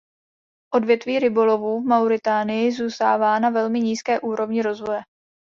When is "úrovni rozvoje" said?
4.19-5.01